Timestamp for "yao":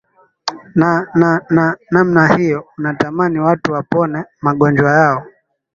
4.91-5.25